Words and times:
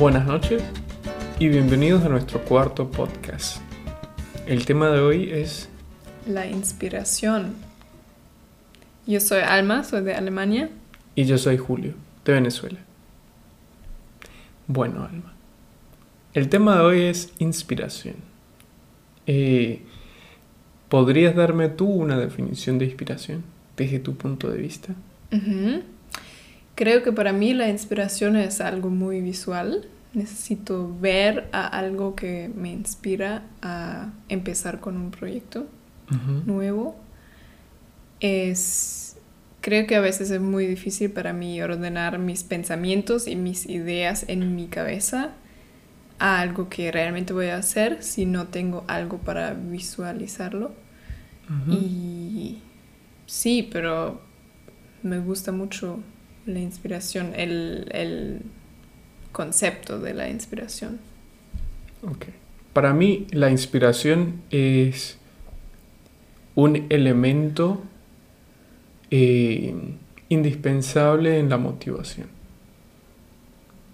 Buenas 0.00 0.24
noches 0.24 0.62
y 1.38 1.48
bienvenidos 1.48 2.02
a 2.06 2.08
nuestro 2.08 2.40
cuarto 2.40 2.90
podcast. 2.90 3.60
El 4.46 4.64
tema 4.64 4.88
de 4.88 4.98
hoy 4.98 5.30
es 5.30 5.68
La 6.26 6.46
inspiración. 6.46 7.52
Yo 9.06 9.20
soy 9.20 9.40
Alma, 9.40 9.84
soy 9.84 10.02
de 10.02 10.14
Alemania. 10.14 10.70
y 11.14 11.26
yo 11.26 11.36
soy 11.36 11.58
Julio, 11.58 11.92
de 12.24 12.32
Venezuela. 12.32 12.78
Bueno, 14.68 15.04
Alma. 15.04 15.34
El 16.32 16.48
tema 16.48 16.76
de 16.76 16.80
hoy 16.80 17.02
es 17.02 17.34
inspiración. 17.38 18.16
Eh, 19.26 19.82
¿Podrías 20.88 21.36
darme 21.36 21.68
tú 21.68 21.84
una 21.86 22.18
definición 22.18 22.78
de 22.78 22.86
inspiración 22.86 23.44
desde 23.76 23.98
tu 23.98 24.16
punto 24.16 24.48
de 24.48 24.56
vista? 24.62 24.94
Creo 26.80 27.02
que 27.02 27.12
para 27.12 27.34
mí 27.34 27.52
la 27.52 27.68
inspiración 27.68 28.36
es 28.36 28.62
algo 28.62 28.88
muy 28.88 29.20
visual. 29.20 29.86
Necesito 30.14 30.90
ver 30.98 31.46
a 31.52 31.66
algo 31.66 32.16
que 32.16 32.50
me 32.54 32.72
inspira 32.72 33.42
a 33.60 34.14
empezar 34.30 34.80
con 34.80 34.96
un 34.96 35.10
proyecto 35.10 35.66
nuevo. 36.46 36.96
Es 38.20 39.18
creo 39.60 39.86
que 39.86 39.94
a 39.94 40.00
veces 40.00 40.30
es 40.30 40.40
muy 40.40 40.66
difícil 40.66 41.10
para 41.10 41.34
mí 41.34 41.60
ordenar 41.60 42.18
mis 42.18 42.44
pensamientos 42.44 43.28
y 43.28 43.36
mis 43.36 43.66
ideas 43.66 44.24
en 44.28 44.56
mi 44.56 44.66
cabeza 44.68 45.32
a 46.18 46.40
algo 46.40 46.70
que 46.70 46.90
realmente 46.90 47.34
voy 47.34 47.48
a 47.48 47.58
hacer 47.58 48.02
si 48.02 48.24
no 48.24 48.46
tengo 48.46 48.86
algo 48.88 49.18
para 49.18 49.52
visualizarlo. 49.52 50.72
Y 51.68 52.62
sí, 53.26 53.68
pero 53.70 54.22
me 55.02 55.18
gusta 55.18 55.52
mucho 55.52 56.02
la 56.46 56.60
inspiración, 56.60 57.32
el, 57.36 57.86
el 57.92 58.42
concepto 59.32 59.98
de 59.98 60.14
la 60.14 60.28
inspiración. 60.28 60.98
Ok. 62.02 62.26
Para 62.72 62.92
mí 62.92 63.26
la 63.30 63.50
inspiración 63.50 64.42
es 64.50 65.18
un 66.54 66.86
elemento 66.88 67.82
eh, 69.10 69.74
indispensable 70.28 71.38
en 71.38 71.48
la 71.48 71.58
motivación. 71.58 72.28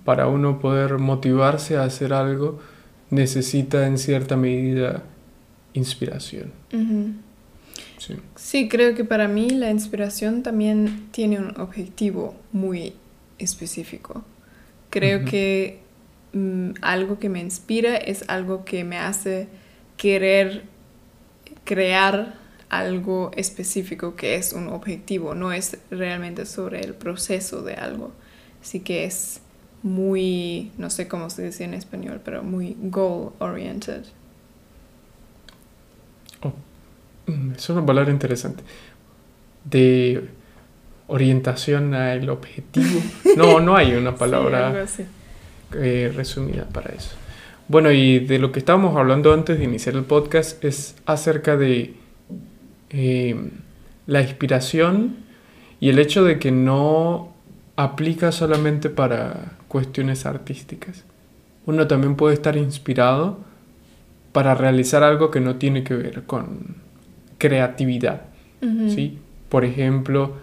Para 0.05 0.29
uno 0.29 0.61
poder 0.61 0.99
motivarse 0.99 1.77
a 1.77 1.85
hacer 1.85 2.13
algo 2.13 2.61
necesita 3.11 3.87
en 3.87 3.99
cierta 3.99 4.37
medida 4.37 5.05
inspiración. 5.73 6.53
Sí. 7.99 8.17
Sí, 8.35 8.69
creo 8.69 8.95
que 8.95 9.05
para 9.05 9.29
mí 9.29 9.51
la 9.51 9.71
inspiración 9.71 10.43
también 10.43 11.09
tiene 11.11 11.39
un 11.39 11.61
objetivo 11.61 12.35
muy 12.53 12.95
específico. 13.39 14.25
Creo 14.91 15.25
que 15.25 15.81
mm, 16.33 16.71
algo 16.81 17.19
que 17.19 17.29
me 17.29 17.41
inspira 17.41 17.97
es 17.97 18.25
algo 18.29 18.65
que 18.65 18.85
me 18.85 18.99
hace 18.99 19.49
querer 19.97 20.65
crear 21.65 22.35
algo 22.69 23.31
específico 23.37 24.17
que 24.17 24.37
es 24.37 24.53
un 24.53 24.69
objetivo, 24.69 25.35
no 25.35 25.53
es 25.53 25.79
realmente 25.91 26.47
sobre 26.47 26.81
el 26.81 26.95
proceso 26.95 27.63
de 27.63 27.75
algo. 27.75 28.13
Así 28.63 28.81
que 28.81 29.05
es 29.05 29.41
muy, 29.83 30.73
no 30.79 30.91
sé 30.91 31.07
cómo 31.09 31.31
se 31.31 31.45
dice 31.45 31.65
en 31.65 31.75
español, 31.75 32.21
pero 32.25 32.43
muy 32.43 32.77
goal 32.81 33.33
oriented. 33.39 34.05
Mm, 37.27 37.53
Es 37.57 37.69
una 37.71 37.85
palabra 37.85 38.11
interesante. 38.11 38.63
De 39.65 40.29
orientación 41.09 41.95
al 41.95 42.29
objetivo. 42.31 43.01
No, 43.37 43.61
no 43.61 43.77
hay 43.77 43.95
una 43.95 44.15
palabra. 44.17 44.87
Sí, 44.87 45.05
eh, 45.75 46.13
resumida 46.15 46.65
para 46.69 46.95
eso. 46.95 47.11
Bueno, 47.69 47.91
y 47.91 48.21
de 48.21 48.39
lo 48.39 48.53
que 48.53 48.61
estábamos 48.61 48.97
hablando 48.97 49.33
antes 49.33 49.59
de 49.59 49.65
iniciar 49.65 49.97
el 49.97 50.05
podcast 50.05 50.65
es 50.65 50.95
acerca 51.05 51.57
de 51.57 51.95
eh, 52.91 53.51
la 54.07 54.23
inspiración 54.23 55.17
y 55.81 55.89
el 55.89 55.99
hecho 55.99 56.23
de 56.25 56.39
que 56.39 56.53
no 56.53 57.33
aplica 57.77 58.31
solamente 58.33 58.89
para 58.89 59.53
cuestiones 59.69 60.27
artísticas. 60.27 61.05
Uno 61.67 61.89
también 61.89 62.15
puede 62.15 62.35
estar 62.35 62.57
inspirado 62.57 63.39
para 64.33 64.55
realizar 64.55 65.03
algo 65.03 65.31
que 65.33 65.41
no 65.41 65.57
tiene 65.57 65.83
que 65.83 65.95
ver 65.95 66.23
con 66.23 66.77
creatividad. 67.39 68.23
¿sí? 68.89 69.19
Por 69.49 69.65
ejemplo, 69.65 70.37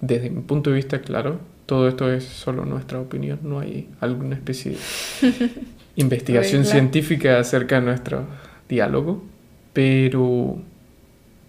desde 0.00 0.30
mi 0.30 0.42
punto 0.42 0.70
de 0.70 0.76
vista, 0.76 1.00
claro, 1.00 1.40
todo 1.66 1.88
esto 1.88 2.10
es 2.12 2.24
solo 2.24 2.64
nuestra 2.64 3.00
opinión, 3.00 3.40
no 3.42 3.60
hay 3.60 3.88
alguna 4.00 4.36
especie 4.36 4.72
de 4.72 5.50
investigación 5.96 6.64
científica 6.64 7.38
acerca 7.38 7.80
de 7.80 7.86
nuestro 7.86 8.24
diálogo, 8.68 9.24
pero 9.72 10.58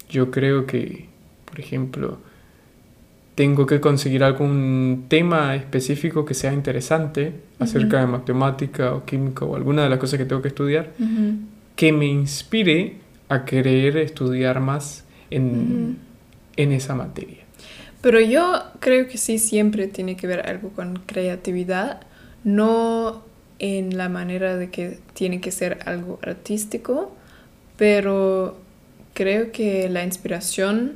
yo 0.10 0.32
creo 0.32 0.66
que, 0.66 1.08
por 1.46 1.60
ejemplo, 1.60 2.18
tengo 3.36 3.68
que 3.68 3.80
conseguir 3.80 4.24
algún 4.24 5.06
tema 5.08 5.56
específico 5.56 6.26
que 6.26 6.34
sea 6.34 6.54
interesante 6.54 7.34
acerca 7.60 8.00
de 8.00 8.08
matemática 8.08 8.96
o 8.96 9.06
química 9.06 9.46
o 9.46 9.56
alguna 9.56 9.84
de 9.84 9.90
las 9.90 10.00
cosas 10.00 10.18
que 10.18 10.26
tengo 10.26 10.42
que 10.42 10.48
estudiar, 10.48 10.92
que 11.76 11.94
me 11.94 12.08
inspire 12.08 12.96
a 13.30 13.46
querer 13.46 13.98
estudiar 13.98 14.60
más 14.60 15.06
en, 15.30 15.98
en 16.56 16.72
esa 16.72 16.96
materia. 16.96 17.44
Pero 18.02 18.20
yo 18.22 18.64
creo 18.80 19.08
que 19.08 19.18
sí 19.18 19.40
siempre 19.40 19.88
tiene 19.88 20.16
que 20.16 20.28
ver 20.28 20.48
algo 20.48 20.70
con 20.70 20.98
creatividad, 21.06 22.02
no 22.44 23.24
en 23.60 23.98
la 23.98 24.08
manera 24.08 24.56
de 24.56 24.70
que 24.70 25.00
tiene 25.14 25.42
que 25.42 25.52
ser 25.52 25.80
algo 25.86 26.20
artístico, 26.22 27.16
pero 27.76 28.58
creo 29.14 29.52
que 29.52 29.90
la 29.90 30.04
inspiración 30.04 30.96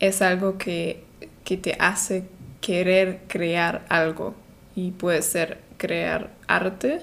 es 0.00 0.22
algo 0.22 0.58
que, 0.58 1.04
que 1.44 1.56
te 1.56 1.76
hace 1.78 2.24
querer 2.60 3.20
crear 3.28 3.84
algo 3.88 4.34
y 4.74 4.90
puede 4.90 5.22
ser 5.22 5.58
crear 5.76 6.30
arte, 6.46 7.00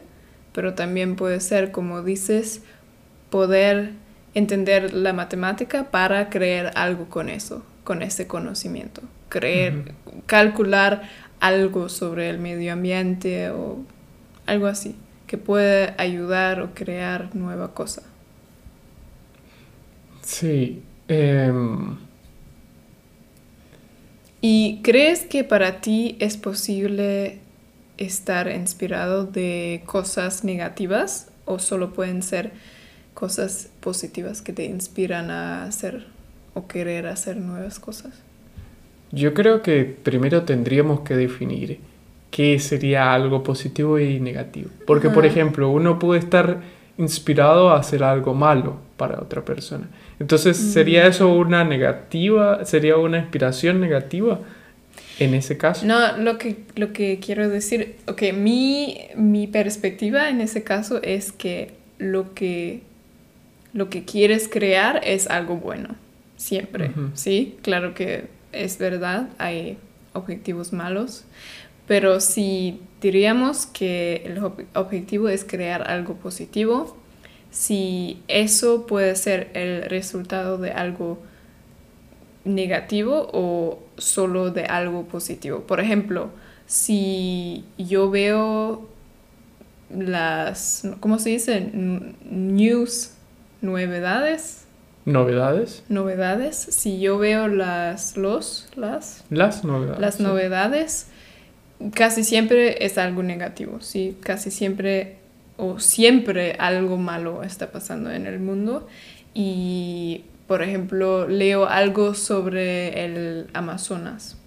pero 0.53 0.73
también 0.73 1.15
puede 1.15 1.39
ser, 1.39 1.71
como 1.71 2.03
dices, 2.03 2.61
poder 3.29 3.93
entender 4.37 4.93
la 4.93 5.13
matemática 5.13 5.89
para 5.89 6.29
crear 6.29 6.71
algo 6.75 7.09
con 7.09 7.27
eso, 7.27 7.65
con 7.83 8.03
ese 8.03 8.27
conocimiento. 8.27 9.01
Creer, 9.29 9.93
calcular 10.27 11.09
algo 11.39 11.89
sobre 11.89 12.29
el 12.29 12.37
medio 12.37 12.73
ambiente 12.73 13.49
o 13.49 13.79
algo 14.45 14.67
así, 14.67 14.95
que 15.25 15.37
puede 15.37 15.95
ayudar 15.97 16.61
o 16.61 16.75
crear 16.75 17.35
nueva 17.35 17.73
cosa. 17.73 18.03
Sí. 20.21 20.83
em, 21.07 21.97
¿Y 24.39 24.81
crees 24.83 25.25
que 25.25 25.43
para 25.43 25.81
ti 25.81 26.15
es 26.19 26.37
posible 26.37 27.39
estar 27.97 28.51
inspirado 28.51 29.25
de 29.25 29.81
cosas 29.87 30.43
negativas 30.43 31.31
o 31.45 31.57
solo 31.57 31.93
pueden 31.93 32.21
ser 32.21 32.51
cosas 33.17 33.69
positivas 33.79 34.43
que 34.43 34.53
te 34.53 34.65
inspiran 34.65 35.31
a 35.31 35.63
hacer 35.63 36.05
o 36.53 36.67
querer 36.67 37.07
hacer 37.07 37.37
nuevas 37.37 37.79
cosas? 37.79 38.13
yo 39.11 39.33
creo 39.33 39.61
que 39.61 39.85
primero 39.85 40.43
tendríamos 40.43 40.99
que 40.99 41.15
definir 41.15 41.79
qué 42.29 42.59
sería 42.59 43.13
algo 43.13 43.41
positivo 43.41 43.97
y 43.99 44.19
negativo. 44.19 44.69
Porque, 44.85 45.09
por 45.09 45.25
ejemplo, 45.25 45.69
uno 45.71 45.97
puede 45.97 46.19
estar 46.19 46.59
inspirado 46.97 47.69
a 47.69 47.79
hacer 47.79 48.03
algo 48.03 48.33
malo 48.33 48.77
para 48.97 49.19
otra 49.21 49.45
persona. 49.45 49.87
Entonces, 50.19 50.57
¿sería 50.57 51.05
Mm. 51.05 51.09
eso 51.09 51.33
una 51.33 51.63
negativa? 51.63 52.65
¿Sería 52.65 52.97
una 52.97 53.19
inspiración 53.19 53.79
negativa 53.79 54.39
en 55.19 55.33
ese 55.35 55.57
caso? 55.57 55.85
No, 55.85 56.17
lo 56.17 56.37
que, 56.37 56.57
lo 56.75 56.91
que 56.91 57.19
quiero 57.25 57.47
decir, 57.47 57.95
ok, 58.07 58.21
mi, 58.33 58.99
mi 59.15 59.47
perspectiva 59.47 60.29
en 60.29 60.41
ese 60.41 60.63
caso 60.63 61.01
es 61.01 61.31
que 61.31 61.71
lo 61.97 62.33
que, 62.33 62.81
lo 63.77 63.89
que 63.91 64.03
quieres 64.05 64.47
crear 64.47 65.01
es 65.03 65.27
algo 65.27 65.57
bueno, 65.57 65.89
siempre. 66.35 66.91
¿sí? 67.13 67.57
Claro 67.61 67.93
que 67.93 68.27
es 68.51 68.79
verdad, 68.79 69.29
hay 69.37 69.77
objetivos 70.13 70.73
malos, 70.73 71.25
pero 71.85 72.19
si 72.19 72.81
diríamos 73.01 73.67
que 73.67 74.23
el 74.25 74.39
ob- 74.41 74.65
objetivo 74.73 75.29
es 75.29 75.45
crear 75.45 75.91
algo 75.91 76.15
positivo, 76.15 76.97
si 77.51 78.19
eso 78.27 78.87
puede 78.87 79.15
ser 79.15 79.51
el 79.53 79.83
resultado 79.83 80.57
de 80.57 80.71
algo 80.71 81.19
negativo 82.45 83.29
o 83.31 83.79
solo 83.97 84.49
de 84.49 84.65
algo 84.65 85.03
positivo. 85.05 85.61
Por 85.67 85.79
ejemplo, 85.79 86.31
si 86.65 87.63
yo 87.77 88.09
veo 88.09 88.89
las, 89.95 90.87
¿cómo 90.99 91.19
se 91.19 91.29
dice? 91.29 91.69
News, 92.23 93.11
novedades, 93.61 94.63
¿Novedades? 95.05 95.83
novedades. 95.87 96.57
Si 96.57 96.99
yo 96.99 97.17
veo 97.17 97.47
las, 97.47 98.17
los, 98.17 98.67
las, 98.75 99.23
Las 99.29 99.63
novedades. 99.63 99.99
las 100.01 100.15
sí. 100.15 100.23
novedades 100.23 101.07
casi 101.93 102.23
siempre 102.23 102.85
es 102.85 102.97
algo 102.97 103.23
negativo, 103.23 103.79
sí, 103.81 104.17
casi 104.21 104.51
siempre 104.51 105.17
o 105.57 105.79
siempre 105.79 106.55
algo 106.59 106.97
malo 106.97 107.43
está 107.43 107.71
pasando 107.71 108.11
en 108.11 108.27
el 108.27 108.39
mundo 108.39 108.87
y 109.33 110.25
por 110.47 110.61
ejemplo 110.61 111.27
leo 111.27 111.67
algo 111.67 112.13
sobre 112.13 113.03
el 113.05 113.47
Amazonas 113.53 114.37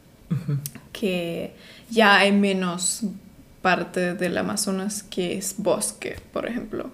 que 0.93 1.53
ya 1.91 2.19
hay 2.19 2.31
menos 2.33 3.03
parte 3.63 4.15
del 4.15 4.39
Amazonas 4.39 5.03
que 5.03 5.37
es 5.37 5.57
bosque 5.59 6.17
por 6.33 6.47
ejemplo 6.47 6.91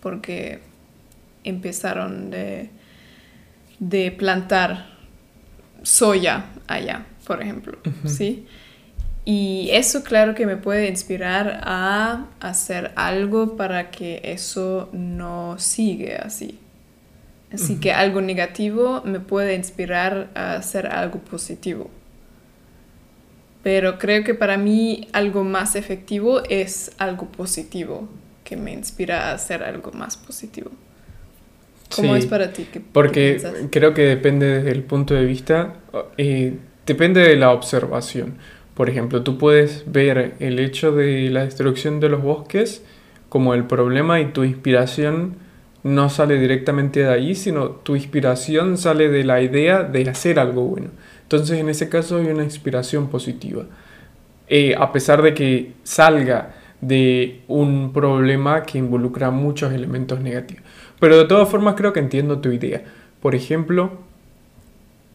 porque 0.00 0.60
empezaron 1.44 2.30
de, 2.30 2.70
de 3.78 4.12
plantar 4.12 4.86
soya 5.82 6.46
allá 6.66 7.06
por 7.24 7.42
ejemplo 7.42 7.78
sí 8.04 8.46
y 9.24 9.68
eso 9.70 10.02
claro 10.02 10.34
que 10.34 10.46
me 10.46 10.56
puede 10.56 10.88
inspirar 10.88 11.60
a 11.64 12.26
hacer 12.40 12.92
algo 12.96 13.56
para 13.56 13.90
que 13.90 14.20
eso 14.24 14.88
no 14.92 15.58
siga 15.58 16.22
así. 16.24 16.58
Así 17.52 17.78
que 17.78 17.92
algo 17.92 18.20
negativo 18.22 19.02
me 19.04 19.20
puede 19.20 19.54
inspirar 19.54 20.30
a 20.34 20.54
hacer 20.54 20.86
algo 20.86 21.18
positivo. 21.18 21.90
Pero 23.62 23.98
creo 23.98 24.24
que 24.24 24.34
para 24.34 24.56
mí 24.56 25.08
algo 25.12 25.44
más 25.44 25.76
efectivo 25.76 26.42
es 26.48 26.92
algo 26.98 27.26
positivo, 27.26 28.08
que 28.42 28.56
me 28.56 28.72
inspira 28.72 29.28
a 29.28 29.34
hacer 29.34 29.62
algo 29.62 29.92
más 29.92 30.16
positivo. 30.16 30.70
¿Cómo 31.94 32.16
es 32.16 32.26
para 32.26 32.52
ti? 32.52 32.66
porque 32.92 33.40
creo 33.70 33.94
que 33.94 34.02
depende 34.02 34.46
desde 34.46 34.70
el 34.70 34.82
punto 34.82 35.14
de 35.14 35.24
vista, 35.24 35.74
eh, 36.16 36.54
depende 36.86 37.20
de 37.20 37.36
la 37.36 37.50
observación. 37.52 38.34
Por 38.74 38.88
ejemplo, 38.88 39.22
tú 39.22 39.38
puedes 39.38 39.84
ver 39.86 40.34
el 40.40 40.58
hecho 40.58 40.92
de 40.92 41.28
la 41.30 41.44
destrucción 41.44 42.00
de 42.00 42.08
los 42.08 42.22
bosques 42.22 42.82
como 43.28 43.54
el 43.54 43.64
problema 43.64 44.20
y 44.20 44.26
tu 44.26 44.44
inspiración 44.44 45.36
no 45.82 46.08
sale 46.10 46.38
directamente 46.38 47.00
de 47.00 47.10
ahí, 47.10 47.34
sino 47.34 47.70
tu 47.70 47.96
inspiración 47.96 48.78
sale 48.78 49.08
de 49.08 49.24
la 49.24 49.40
idea 49.42 49.82
de 49.82 50.08
hacer 50.08 50.38
algo 50.38 50.62
bueno. 50.64 50.88
Entonces 51.22 51.58
en 51.58 51.68
ese 51.68 51.88
caso 51.88 52.18
hay 52.18 52.26
una 52.26 52.44
inspiración 52.44 53.08
positiva. 53.08 53.64
Eh, 54.48 54.74
a 54.76 54.92
pesar 54.92 55.22
de 55.22 55.34
que 55.34 55.72
salga 55.82 56.54
de 56.80 57.40
un 57.48 57.92
problema 57.92 58.64
que 58.64 58.76
involucra 58.78 59.30
muchos 59.30 59.72
elementos 59.72 60.20
negativos. 60.20 60.64
Pero 61.02 61.18
de 61.18 61.24
todas 61.24 61.48
formas 61.48 61.74
creo 61.74 61.92
que 61.92 61.98
entiendo 61.98 62.38
tu 62.38 62.52
idea. 62.52 62.84
Por 63.20 63.34
ejemplo, 63.34 63.90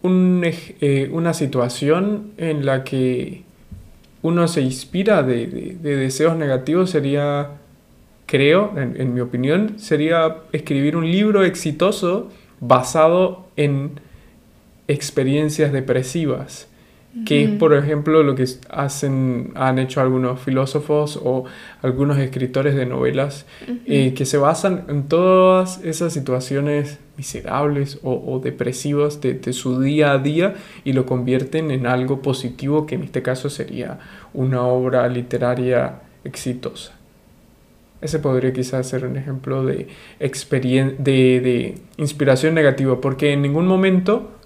eh, 0.03 1.09
una 1.13 1.33
situación 1.33 2.33
en 2.35 2.65
la 2.65 2.83
que 2.83 3.43
uno 4.21 4.49
se 4.49 4.59
inspira 4.59 5.23
de, 5.23 5.77
deseos 5.81 6.35
negativos 6.35 6.89
sería, 6.89 7.51
creo, 8.25 8.73
en, 8.75 9.13
mi 9.13 9.21
opinión, 9.21 9.79
sería 9.79 10.35
escribir 10.51 10.97
un 10.97 11.09
libro 11.09 11.45
exitoso 11.45 12.31
basado 12.59 13.47
en 13.55 14.01
experiencias 14.89 15.71
depresivas 15.71 16.67
que 17.25 17.43
es 17.43 17.49
por 17.51 17.73
ejemplo 17.73 18.23
lo 18.23 18.35
que 18.35 18.45
hacen, 18.69 19.51
han 19.55 19.79
hecho 19.79 20.01
algunos 20.01 20.39
filósofos 20.39 21.19
o 21.21 21.45
algunos 21.81 22.17
escritores 22.17 22.75
de 22.75 22.85
novelas 22.85 23.45
eh, 23.85 24.13
que 24.13 24.25
se 24.25 24.37
basan 24.37 24.85
en 24.87 25.07
todas 25.07 25.83
esas 25.83 26.13
situaciones 26.13 26.99
miserables 27.17 27.99
o, 28.03 28.39
depresivas 28.43 29.21
de, 29.21 29.53
su 29.53 29.81
día 29.81 30.11
a 30.11 30.19
día 30.19 30.53
y 30.83 30.93
lo 30.93 31.05
convierten 31.05 31.71
en 31.71 31.87
algo 31.87 32.21
positivo 32.21 32.85
que 32.85 32.95
en 32.95 33.03
este 33.03 33.21
caso 33.21 33.49
sería 33.49 33.99
una 34.33 34.63
obra 34.63 35.07
literaria 35.07 36.01
exitosa. 36.23 36.93
Ese 37.99 38.19
podría 38.19 38.53
quizás 38.53 38.87
ser 38.87 39.05
un 39.05 39.17
ejemplo 39.17 39.65
de, 39.65 39.87
de, 40.19 40.99
de 40.99 41.75
inspiración 41.97 42.53
negativa, 42.53 43.01
porque 43.01 43.33
en 43.33 43.41
ningún 43.41 43.65
momento 43.65 44.37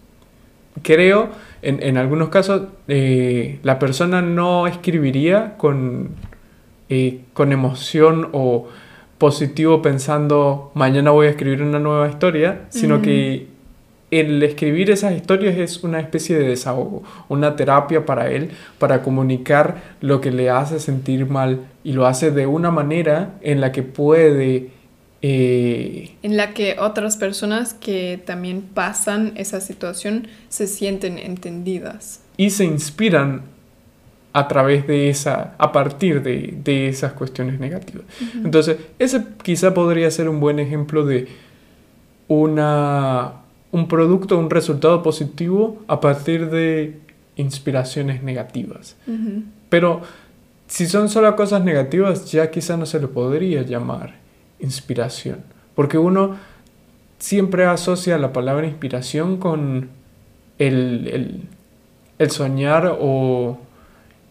creo, 0.82 1.30
en, 1.62 1.98
algunos 1.98 2.30
casos, 2.30 2.64
eh, 2.88 3.60
la 3.64 3.80
persona 3.80 4.22
no 4.22 4.68
escribiría 4.68 5.56
con, 5.58 6.10
eh, 6.90 7.22
con 7.34 7.52
emoción 7.52 8.30
o 8.32 8.68
positivo 9.18 9.84
pensando 9.84 10.72
mañana 10.74 11.12
voy 11.12 11.28
a 11.28 11.30
escribir 11.30 11.62
una 11.62 11.78
nueva 11.78 12.10
historia, 12.10 12.62
sino 12.70 13.04
que 13.04 13.46
el 14.10 14.42
escribir 14.44 14.92
esas 14.92 15.14
historias 15.14 15.58
es 15.58 15.84
una 15.84 16.00
especie 16.00 16.38
de 16.38 16.48
desahogo, 16.48 17.04
una 17.30 17.56
terapia 17.56 18.06
para 18.06 18.30
él, 18.30 18.50
para 18.78 19.04
comunicar 19.04 19.96
lo 20.02 20.20
que 20.20 20.32
le 20.32 20.50
hace 20.50 20.80
sentir 20.80 21.28
mal 21.28 21.62
y 21.84 21.94
lo 21.94 22.08
hace 22.08 22.32
de 22.32 22.46
una 22.46 22.72
manera 22.72 23.36
en 23.42 23.62
la 23.62 23.72
que 23.72 23.84
puede... 23.84 24.81
Eh, 25.24 26.16
en 26.24 26.36
la 26.36 26.54
que 26.54 26.78
otras 26.80 27.16
personas 27.16 27.76
que 27.76 28.20
también 28.26 28.62
pasan 28.62 29.34
esa 29.36 29.62
situación 29.62 30.28
se 30.50 30.66
sienten 30.66 31.20
entendidas. 31.20 32.22
Y 32.38 32.50
se 32.50 32.66
inspiran 32.66 33.44
a 34.34 34.48
través 34.48 34.88
de 34.88 35.10
esa, 35.10 35.54
a 35.58 35.72
partir 35.72 36.24
de, 36.24 36.88
esas 36.88 37.14
cuestiones 37.14 37.60
negativas. 37.60 38.06
Entonces, 38.44 38.78
ese 38.98 39.24
quizá 39.44 39.74
podría 39.74 40.10
ser 40.10 40.30
un 40.30 40.40
buen 40.40 40.58
ejemplo 40.58 41.06
de 41.06 41.28
una, 42.28 43.34
un 43.72 43.88
producto, 43.88 44.40
un 44.40 44.50
resultado 44.50 45.04
positivo 45.04 45.84
a 45.88 46.00
partir 46.00 46.50
de 46.50 46.98
inspiraciones 47.36 48.24
negativas. 48.24 48.96
Pero 49.70 50.02
si 50.68 50.88
son 50.88 51.10
solo 51.10 51.36
cosas 51.36 51.64
negativas, 51.64 52.32
ya 52.32 52.50
quizá 52.50 52.78
no 52.78 52.86
se 52.86 53.00
lo 53.02 53.12
podría 53.12 53.64
llamar 53.64 54.21
inspiración, 54.62 55.40
porque 55.76 55.98
uno 55.98 56.38
siempre 57.20 57.66
asocia 57.66 58.18
la 58.18 58.34
palabra 58.34 58.68
inspiración 58.68 59.38
con 59.38 59.90
el, 60.58 61.48
el 62.18 62.32
soñar 62.32 62.98
o 63.00 63.60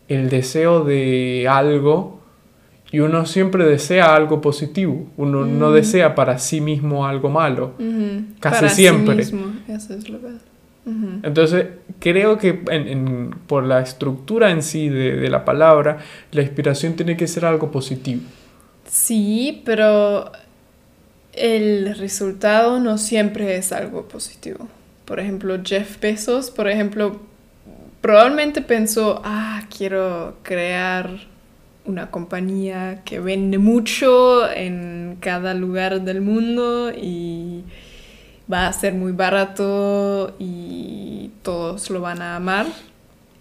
el 0.09 0.29
deseo 0.29 0.85
de 0.85 1.47
algo 1.49 2.21
y 2.93 3.00
uno 3.00 3.25
siempre 3.25 3.65
desea 3.65 4.15
algo 4.15 4.41
positivo, 4.41 5.06
uno 5.17 5.47
no 5.47 5.71
desea 5.71 6.15
para 6.15 6.38
sí 6.38 6.61
mismo 6.61 7.06
algo 7.06 7.29
malo, 7.31 7.75
casi 8.41 8.69
siempre. 8.69 9.25
Entonces, 11.23 11.67
creo 12.00 12.37
que 12.38 12.53
por 13.47 13.64
la 13.64 13.81
estructura 13.81 14.50
en 14.50 14.62
sí 14.62 14.88
de, 14.88 15.28
la 15.31 15.45
palabra, 15.45 15.99
la 16.33 16.43
inspiración 16.43 16.95
tiene 16.95 17.16
que 17.16 17.28
ser 17.28 17.45
algo 17.45 17.71
positivo. 17.71 18.23
Sí, 18.90 19.62
pero 19.64 20.32
el 21.32 21.97
resultado 21.97 22.80
no 22.80 22.99
siempre 22.99 23.56
es 23.56 23.70
algo 23.70 24.09
positivo. 24.09 24.68
Por 25.04 25.20
ejemplo, 25.20 25.56
Jeff 25.64 26.00
Bezos, 26.00 26.50
por 26.50 26.68
ejemplo, 26.68 27.20
probablemente 28.00 28.62
pensó, 28.62 29.23
ah, 29.25 29.62
quiero 29.76 30.38
crear 30.42 31.09
una 31.85 32.11
compañía 32.11 33.02
que 33.04 33.20
vende 33.20 33.59
mucho 33.59 34.50
en 34.50 35.18
cada 35.20 35.54
lugar 35.54 36.02
del 36.02 36.20
mundo 36.20 36.90
y 36.90 37.62
va 38.52 38.66
a 38.66 38.73
ser 38.73 38.94
muy 38.94 39.12
barato 39.12 40.35
y 40.40 41.30
todos 41.42 41.90
lo 41.90 42.00
van 42.00 42.23
a 42.23 42.35
amar. 42.35 42.66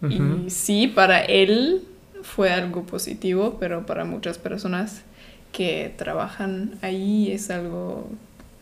Y 0.08 0.50
sí, 0.52 0.88
para 0.88 1.22
él 1.22 1.84
fue 2.22 2.52
algo 2.52 2.84
positivo, 2.84 3.58
pero 3.60 3.88
para 3.88 4.06
muchas 4.06 4.38
personas 4.38 5.04
que 5.52 5.94
trabajan 5.98 6.78
ahí 6.82 7.32
es 7.32 7.50
algo 7.50 8.10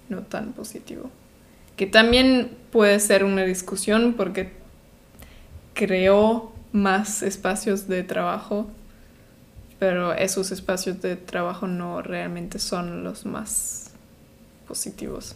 no 0.10 0.22
tan 0.22 0.54
positivo. 0.54 1.10
Que 1.76 1.86
también 1.86 2.52
puede 2.72 3.00
ser 3.00 3.24
una 3.24 3.44
discusión 3.44 4.14
porque 4.18 4.52
creó 5.74 6.52
más 6.72 7.22
espacios 7.22 7.88
de 7.88 8.04
trabajo, 8.04 8.68
pero 9.80 10.14
esos 10.14 10.52
espacios 10.52 11.02
de 11.02 11.16
trabajo 11.16 11.68
no 11.68 12.02
realmente 12.02 12.60
son 12.60 13.04
los 13.04 13.26
más 13.26 13.92
positivos. 14.68 15.36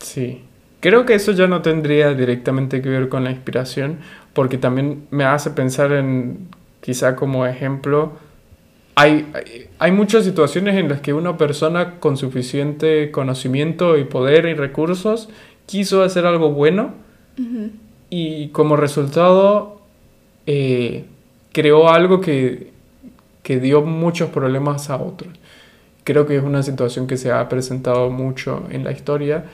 Sí, 0.00 0.42
creo 0.80 1.06
que 1.06 1.14
eso 1.14 1.32
ya 1.32 1.46
no 1.46 1.62
tendría 1.62 2.12
directamente 2.12 2.82
que 2.82 2.90
ver 2.90 3.08
con 3.08 3.24
la 3.24 3.30
inspiración, 3.30 3.98
porque 4.34 4.58
también 4.58 5.06
me 5.10 5.24
hace 5.24 5.50
pensar 5.50 5.92
en, 5.92 6.48
quizá 6.82 7.16
como 7.16 7.46
ejemplo, 7.46 8.12
hay, 8.96 9.26
hay, 9.78 9.92
muchas 9.92 10.24
situaciones 10.24 10.76
en 10.76 10.88
las 10.88 11.00
que 11.00 11.12
una 11.12 11.36
persona 11.36 11.98
con 11.98 12.16
suficiente 12.16 13.10
conocimiento 13.10 13.98
y 13.98 14.04
poder 14.04 14.46
y 14.46 14.54
recursos 14.54 15.28
quiso 15.66 16.02
hacer 16.02 16.26
algo 16.26 16.50
bueno 16.50 16.94
y 18.10 18.48
como 18.48 18.76
resultado 18.76 19.80
eh, 20.46 21.04
creó 21.52 21.88
algo 21.88 22.20
que, 22.20 22.72
dio 23.44 23.82
muchos 23.82 24.30
problemas 24.30 24.88
a 24.90 24.96
otros. 24.96 25.32
Creo 26.04 26.26
que 26.26 26.36
es 26.36 26.42
una 26.42 26.62
situación 26.62 27.06
que 27.06 27.16
se 27.16 27.32
ha 27.32 27.48
presentado 27.48 28.10
mucho 28.10 28.66
en 28.70 28.84
la 28.84 28.92
historia, 28.92 29.46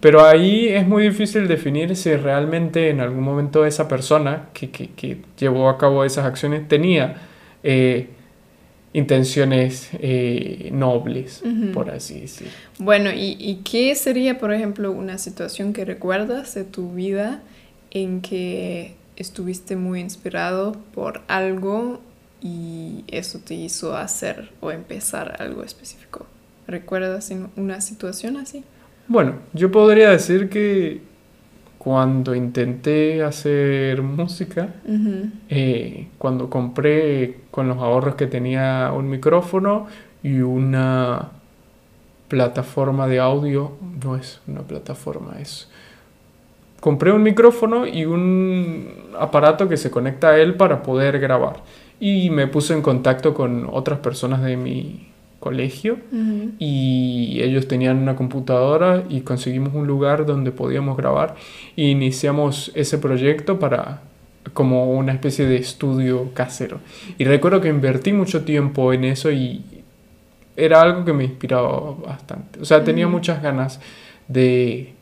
pero 0.00 0.24
ahí 0.24 0.68
es 0.68 0.86
muy 0.86 1.02
difícil 1.02 1.48
definir 1.48 1.96
si 1.96 2.14
realmente 2.14 2.90
en 2.90 3.00
algún 3.00 3.24
momento 3.24 3.66
esa 3.66 3.88
persona 3.88 4.48
que, 4.52 5.20
llevó 5.36 5.68
a 5.68 5.78
cabo 5.78 6.04
esas 6.04 6.26
acciones 6.26 6.68
tenía 6.68 7.16
eh, 7.62 8.08
intenciones 8.92 9.88
eh, 9.94 10.70
nobles, 10.72 11.42
por 11.72 11.90
así 11.90 12.20
decir. 12.20 12.48
Bueno, 12.78 13.12
¿y, 13.12 13.36
¿y 13.38 13.60
qué 13.64 13.94
sería, 13.94 14.38
por 14.38 14.52
ejemplo, 14.52 14.90
una 14.90 15.18
situación 15.18 15.72
que 15.72 15.84
recuerdas 15.84 16.54
de 16.54 16.64
tu 16.64 16.92
vida 16.92 17.42
en 17.90 18.20
que 18.20 18.94
estuviste 19.16 19.76
muy 19.76 20.00
inspirado 20.00 20.72
por 20.94 21.22
algo 21.28 22.00
y 22.40 23.04
eso 23.08 23.38
te 23.38 23.54
hizo 23.54 23.96
hacer 23.96 24.50
o 24.60 24.70
empezar 24.72 25.36
algo 25.40 25.62
específico? 25.62 26.26
¿Recuerdas 26.66 27.30
en 27.30 27.48
una 27.56 27.80
situación 27.80 28.36
así? 28.36 28.64
Bueno, 29.06 29.40
yo 29.52 29.70
podría 29.70 30.10
decir 30.10 30.48
que 30.48 31.00
cuando 31.80 32.34
intenté 32.34 33.22
hacer 33.22 34.02
música, 34.02 34.74
Ujú, 34.84 35.30
eh, 35.48 36.08
cuando 36.18 36.50
compré 36.50 37.38
con 37.50 37.68
los 37.68 37.78
ahorros 37.78 38.16
que 38.16 38.26
tenía 38.26 38.92
un 38.94 39.08
micrófono 39.08 39.86
y 40.22 40.40
una 40.40 41.30
plataforma 42.28 43.06
de 43.06 43.20
audio, 43.20 43.72
no 44.04 44.14
es 44.14 44.42
una 44.46 44.60
plataforma, 44.60 45.36
es... 45.40 45.70
Compré 46.80 47.12
un 47.12 47.22
micrófono 47.22 47.86
y 47.86 48.04
un 48.04 49.12
aparato 49.18 49.66
que 49.66 49.78
se 49.78 49.90
conecta 49.90 50.28
a 50.28 50.38
él 50.38 50.56
para 50.56 50.82
poder 50.82 51.18
grabar. 51.18 51.62
Y 51.98 52.28
me 52.28 52.46
puse 52.46 52.74
en 52.74 52.82
contacto 52.82 53.32
con 53.32 53.66
otras 53.72 54.00
personas 54.00 54.42
de 54.42 54.58
mi 54.58 55.08
colegio 55.40 55.96
y 56.58 57.40
ellos 57.42 57.66
tenían 57.66 57.96
una 57.98 58.14
computadora 58.14 59.04
y 59.08 59.22
conseguimos 59.22 59.74
un 59.74 59.86
lugar 59.86 60.26
donde 60.26 60.52
podíamos 60.52 60.96
grabar 60.96 61.34
e 61.76 61.84
iniciamos 61.88 62.70
ese 62.74 62.98
proyecto 62.98 63.58
para 63.58 64.02
como 64.52 64.92
una 64.92 65.12
especie 65.12 65.46
de 65.46 65.56
estudio 65.56 66.30
casero. 66.34 66.80
Y 67.18 67.24
recuerdo 67.24 67.60
que 67.60 67.68
invertí 67.68 68.12
mucho 68.12 68.44
tiempo 68.44 68.92
en 68.92 69.04
eso 69.04 69.30
y 69.30 69.62
era 70.56 70.82
algo 70.82 71.04
que 71.04 71.12
me 71.12 71.24
inspiraba 71.24 71.94
bastante. 71.94 72.60
O 72.60 72.64
sea, 72.64 72.84
tenía 72.84 73.08
muchas 73.08 73.42
ganas 73.42 73.80
de 74.28 74.92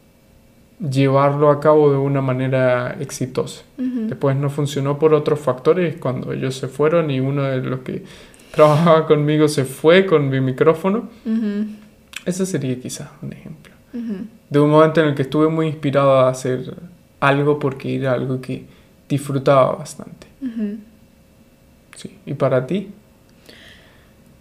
llevarlo 0.78 1.50
a 1.50 1.59
cabo 1.59 1.90
de 1.90 1.97
una 1.97 2.21
manera 2.21 2.97
exitosa. 3.00 3.64
Después 3.76 4.37
no 4.37 4.50
funcionó 4.50 4.99
por 4.99 5.14
otros 5.14 5.40
factores 5.40 5.97
cuando 5.97 6.33
ellos 6.33 6.57
se 6.57 6.68
fueron 6.68 7.11
y 7.11 7.21
uno 7.21 7.42
de 7.42 7.59
los 7.59 7.80
que 7.80 8.04
trabajaba 8.50 9.07
conmigo 9.07 9.49
se 9.49 9.64
fue 9.64 10.07
con 10.07 10.28
mi 10.28 10.40
micrófono. 10.40 11.09
Ujú, 11.25 11.67
Ese 12.25 12.47
sería 12.47 12.78
quizás 12.81 13.09
un 13.23 13.33
ejemplo. 13.33 13.73
De 14.50 14.61
un 14.61 14.71
momento 14.71 15.00
en 15.00 15.09
el 15.09 15.14
que 15.14 15.23
estuve 15.23 15.49
muy 15.49 15.67
inspirado 15.67 16.12
a 16.21 16.28
hacer 16.28 16.75
algo 17.21 17.59
porque 17.59 17.97
era 17.97 18.12
algo 18.12 18.40
que 18.40 18.67
disfrutaba 19.09 19.73
bastante. 19.76 20.26
Sí. 21.97 22.17
¿Y 22.26 22.35
para 22.35 22.67
ti? 22.67 22.90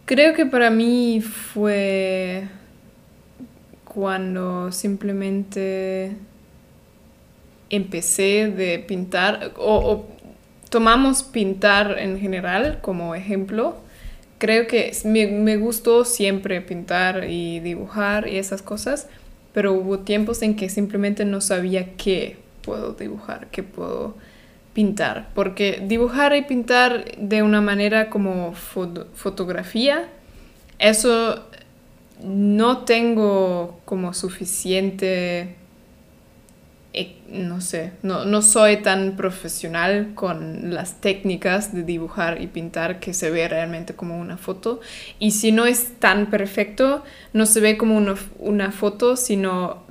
Creo 0.06 0.34
que 0.34 0.46
para 0.46 0.70
mí 0.70 1.22
fue 1.22 2.48
cuando 3.84 4.72
simplemente 4.72 6.16
empecé 7.70 8.48
de 8.56 8.80
pintar 8.80 9.52
o, 9.58 9.76
o 9.92 10.08
tomamos 10.70 11.24
pintar 11.24 11.98
en 12.00 12.20
general 12.20 12.80
como 12.82 13.16
ejemplo. 13.16 13.76
Creo 14.38 14.68
que 14.68 14.92
me, 15.04 15.28
me 15.28 15.58
gustó 15.58 16.06
siempre 16.06 16.62
pintar 16.62 17.26
y 17.30 17.60
dibujar 17.60 18.28
y 18.28 18.38
esas 18.38 18.62
cosas, 18.62 19.08
pero 19.54 19.74
hubo 19.74 20.00
tiempos 20.00 20.42
en 20.44 20.56
que 20.56 20.70
simplemente 20.70 21.26
no 21.26 21.42
sabía 21.42 21.96
qué 21.96 22.38
puedo 22.62 22.94
dibujar, 22.94 23.48
qué 23.52 23.64
puedo 23.64 24.16
pintar, 24.74 25.30
porque 25.34 25.82
dibujar 25.88 26.36
y 26.36 26.44
pintar 26.44 27.06
de 27.18 27.42
una 27.42 27.62
manera 27.62 28.12
como 28.12 28.54
foto- 28.54 29.08
fotografía, 29.16 30.08
eso 30.78 31.44
no 32.24 32.80
tengo 32.86 33.80
como 33.86 34.14
suficiente, 34.14 35.56
no 37.30 37.60
sé, 37.62 37.92
no, 38.04 38.26
no 38.26 38.42
soy 38.42 38.78
tan 38.78 39.16
profesional 39.16 40.12
con 40.16 40.74
las 40.74 41.02
técnicas 41.02 41.74
de 41.74 41.84
dibujar 41.84 42.42
y 42.42 42.48
pintar 42.48 43.00
que 43.00 43.14
se 43.14 43.30
ve 43.30 43.48
realmente 43.48 43.94
como 43.96 44.20
una 44.20 44.38
foto. 44.38 44.80
Y 45.20 45.32
si 45.32 45.52
no 45.52 45.66
es 45.66 46.00
tan 46.00 46.30
perfecto, 46.30 47.04
no 47.34 47.46
se 47.46 47.60
ve 47.60 47.78
como 47.78 47.98
una, 47.98 48.16
una 48.40 48.72
foto, 48.72 49.16
sino 49.18 49.84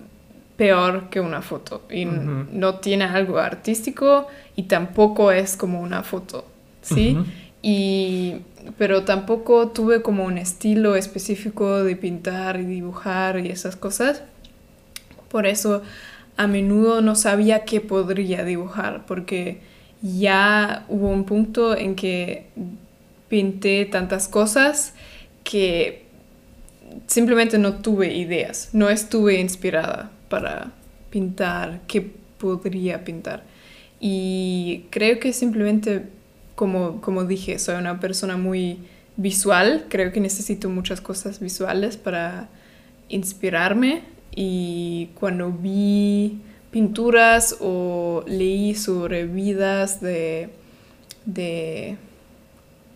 peor 0.57 1.09
que 1.11 1.21
una 1.21 1.43
foto. 1.43 1.83
Y 1.91 2.03
n- 2.03 2.19
Ujú. 2.19 2.47
no 2.53 2.77
tiene 2.77 3.05
algo 3.05 3.39
artístico 3.39 4.27
y 4.57 4.65
tampoco 4.65 5.31
es 5.33 5.57
como 5.57 5.81
una 5.81 6.03
foto, 6.03 6.45
¿sí? 6.83 7.17
Ujú. 7.19 7.27
Y, 7.63 8.37
pero 8.79 9.05
tampoco 9.05 9.69
tuve 9.69 10.01
como 10.03 10.25
un 10.25 10.39
estilo 10.39 10.97
específico 10.97 11.83
de 11.85 11.97
pintar 11.97 12.59
y 12.61 12.65
dibujar 12.65 13.39
y 13.45 13.51
esas 13.51 13.77
cosas. 13.77 14.23
Por 15.29 15.47
eso 15.47 15.83
a 16.37 16.47
menudo 16.47 17.01
no 17.01 17.15
sabía 17.15 17.65
qué 17.65 17.81
podría 17.81 18.45
dibujar, 18.45 19.07
porque 19.07 19.61
ya 20.03 20.85
hubo 20.89 21.09
un 21.09 21.25
punto 21.25 21.77
en 21.77 21.95
que 21.95 22.47
pinté 23.29 23.87
tantas 23.87 24.29
cosas 24.29 24.95
que 25.45 26.05
simplemente 27.07 27.59
no 27.59 27.77
tuve 27.77 28.15
ideas, 28.15 28.71
no 28.73 28.91
estuve 28.91 29.41
inspirada 29.41 30.11
para 30.29 30.73
pintar 31.11 31.81
qué 31.87 32.03
podría 32.39 33.05
pintar. 33.05 33.45
Y 34.01 34.85
creo 34.91 35.19
que 35.19 35.33
simplemente, 35.33 36.07
como, 36.55 37.01
como 37.01 37.25
dije, 37.25 37.59
soy 37.59 37.77
una 37.77 37.99
persona 38.01 38.37
muy 38.37 38.79
visual, 39.17 39.87
creo 39.89 40.13
que 40.13 40.21
necesito 40.21 40.69
muchas 40.69 41.01
cosas 41.01 41.41
visuales 41.41 41.97
para 41.97 42.49
inspirarme 43.09 44.03
y 44.37 45.09
cuando 45.19 45.51
vi 45.51 46.39
pinturas 46.71 47.57
o 47.61 48.23
leí 48.29 48.75
sobre 48.75 49.25
vidas 49.25 50.01
de, 50.03 50.51
de 51.25 51.97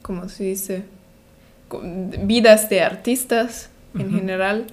¿cómo 0.03 0.29
se 0.29 0.45
dice? 0.45 0.85
Vidas 2.23 2.69
de 2.69 2.83
artistas 2.83 3.71
en 3.99 4.13
general, 4.13 4.67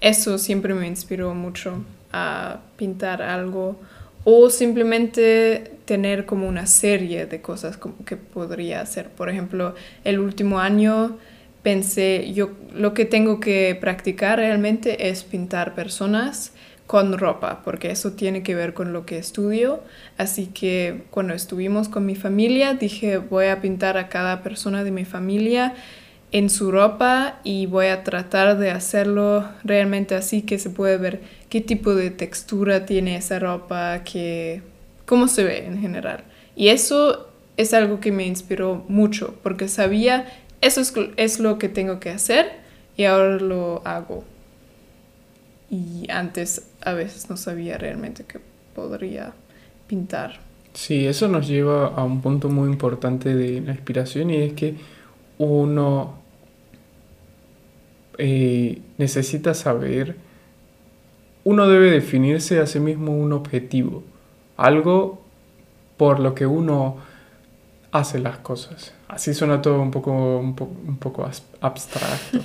eso 0.00 0.36
siempre 0.36 0.74
me 0.74 0.86
inspiró 0.86 1.34
mucho 1.34 1.84
a 2.12 2.60
pintar 2.76 3.22
algo 3.22 3.80
o 4.24 4.50
simplemente 4.50 5.72
tener 5.86 6.26
como 6.26 6.46
una 6.46 6.66
serie 6.66 7.26
de 7.26 7.40
cosas 7.40 7.78
que 8.04 8.16
podría 8.16 8.82
hacer. 8.82 9.08
Por 9.08 9.30
ejemplo, 9.30 9.74
el 10.04 10.18
último 10.18 10.58
año 10.58 11.16
pensé, 11.62 12.32
yo 12.32 12.50
lo 12.72 12.94
que 12.94 13.04
tengo 13.04 13.40
que 13.40 13.76
practicar 13.80 14.38
realmente 14.38 15.08
es 15.08 15.24
pintar 15.24 15.74
personas 15.74 16.52
con 16.86 17.16
ropa, 17.18 17.62
porque 17.64 17.92
eso 17.92 18.12
tiene 18.12 18.42
que 18.42 18.56
ver 18.56 18.74
con 18.74 18.92
lo 18.92 19.06
que 19.06 19.18
estudio. 19.18 19.80
Así 20.18 20.46
que 20.46 21.02
cuando 21.10 21.34
estuvimos 21.34 21.88
con 21.88 22.04
mi 22.04 22.16
familia, 22.16 22.74
dije, 22.74 23.18
voy 23.18 23.46
a 23.46 23.60
pintar 23.60 23.96
a 23.96 24.08
cada 24.08 24.42
persona 24.42 24.82
de 24.82 24.90
mi 24.90 25.04
familia 25.04 25.74
en 26.32 26.50
su 26.50 26.70
ropa 26.70 27.40
y 27.44 27.66
voy 27.66 27.86
a 27.86 28.04
tratar 28.04 28.58
de 28.58 28.70
hacerlo 28.70 29.48
realmente 29.64 30.14
así 30.14 30.42
que 30.42 30.58
se 30.58 30.70
puede 30.70 30.96
ver 30.96 31.20
qué 31.48 31.60
tipo 31.60 31.94
de 31.94 32.10
textura 32.10 32.86
tiene 32.86 33.16
esa 33.16 33.38
ropa, 33.38 34.02
que, 34.04 34.62
cómo 35.06 35.28
se 35.28 35.44
ve 35.44 35.66
en 35.66 35.80
general. 35.80 36.24
Y 36.56 36.68
eso 36.68 37.28
es 37.56 37.74
algo 37.74 38.00
que 38.00 38.10
me 38.10 38.26
inspiró 38.26 38.84
mucho, 38.88 39.34
porque 39.42 39.68
sabía, 39.68 40.26
eso 40.60 40.80
es, 41.16 41.40
lo 41.40 41.58
que 41.58 41.68
tengo 41.68 42.00
que 42.00 42.10
hacer 42.10 42.52
y 42.96 43.04
ahora 43.04 43.36
lo 43.36 43.82
hago. 43.86 44.24
Y 45.70 46.10
antes 46.10 46.66
a 46.82 46.92
veces 46.92 47.30
no 47.30 47.36
sabía 47.36 47.78
realmente 47.78 48.24
que 48.24 48.40
podría 48.74 49.32
pintar. 49.86 50.40
Sí, 50.74 51.06
eso 51.06 51.28
nos 51.28 51.48
lleva 51.48 51.88
a 51.88 52.04
un 52.04 52.20
punto 52.20 52.48
muy 52.48 52.68
importante 52.68 53.34
de 53.34 53.60
la 53.60 53.72
inspiración 53.72 54.30
y 54.30 54.36
es 54.36 54.52
que 54.52 54.76
uno 55.38 56.14
eh, 58.18 58.82
necesita 58.98 59.54
saber, 59.54 60.16
uno 61.44 61.68
debe 61.68 61.90
definirse 61.90 62.60
a 62.60 62.66
sí 62.66 62.78
mismo 62.78 63.16
un 63.16 63.32
objetivo, 63.32 64.02
algo 64.56 65.22
por 65.96 66.20
lo 66.20 66.34
que 66.34 66.46
uno 66.46 66.98
hace 67.92 68.18
las 68.18 68.38
cosas. 68.38 68.92
Así 69.10 69.34
suena 69.34 69.60
todo 69.60 69.80
un 69.80 69.90
poco, 69.90 70.12
un 70.38 70.54
un 70.86 70.96
poco 70.98 71.28
abstracto. 71.60 72.38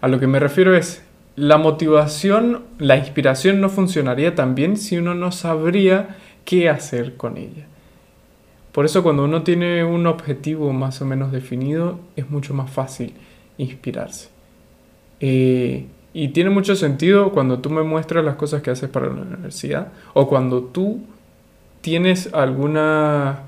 A 0.00 0.08
lo 0.08 0.20
que 0.20 0.26
me 0.26 0.38
refiero 0.38 0.74
es, 0.74 1.02
la 1.36 1.56
motivación, 1.56 2.64
la 2.78 2.96
inspiración 2.98 3.60
no 3.60 3.70
funcionaría 3.70 4.34
tan 4.34 4.54
bien 4.54 4.76
si 4.76 4.98
uno 4.98 5.14
no 5.14 5.32
sabría 5.32 6.16
qué 6.44 6.68
hacer 6.68 7.16
con 7.16 7.38
ella. 7.38 7.66
Por 8.72 8.84
eso 8.84 9.02
cuando 9.02 9.24
uno 9.24 9.42
tiene 9.42 9.84
un 9.84 10.06
objetivo 10.06 10.72
más 10.72 11.00
o 11.00 11.06
menos 11.06 11.32
definido, 11.32 12.00
es 12.16 12.28
mucho 12.28 12.52
más 12.52 12.70
fácil 12.70 13.14
inspirarse. 13.56 14.28
Eh, 15.20 15.86
y 16.12 16.28
tiene 16.28 16.50
mucho 16.50 16.76
sentido 16.76 17.32
cuando 17.32 17.60
tú 17.60 17.70
me 17.70 17.82
muestras 17.82 18.24
las 18.24 18.36
cosas 18.36 18.60
que 18.60 18.70
haces 18.70 18.90
para 18.90 19.06
la 19.06 19.22
universidad 19.22 19.92
o 20.12 20.28
cuando 20.28 20.62
tú 20.62 21.00
tienes 21.80 22.32
alguna 22.34 23.44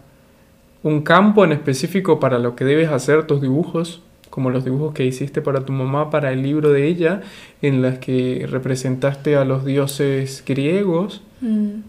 un 0.84 1.00
campo 1.00 1.44
en 1.44 1.52
específico 1.52 2.20
para 2.20 2.38
lo 2.38 2.54
que 2.54 2.64
debes 2.64 2.90
hacer 2.90 3.26
tus 3.26 3.40
dibujos, 3.40 4.02
como 4.28 4.50
los 4.50 4.64
dibujos 4.64 4.92
que 4.92 5.04
hiciste 5.04 5.40
para 5.40 5.64
tu 5.64 5.72
mamá 5.72 6.10
para 6.10 6.30
el 6.30 6.42
libro 6.42 6.70
de 6.70 6.86
ella, 6.86 7.22
en 7.62 7.80
las 7.80 7.98
que 7.98 8.46
representaste 8.48 9.36
a 9.36 9.46
los 9.46 9.64
dioses 9.64 10.44
griegos. 10.46 11.22
Mm. 11.40 11.80